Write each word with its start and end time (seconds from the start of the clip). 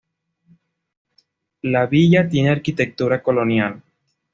La 1.61 1.85
villa 1.85 2.27
tiene 2.27 2.49
arquitectura 2.49 3.21
colonial. 3.21 3.83